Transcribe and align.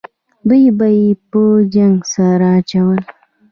دوه 0.47 0.69
به 0.77 0.87
یې 0.97 1.07
په 1.29 1.41
جنګ 1.75 1.95
سره 2.13 2.47
اچول. 2.59 2.99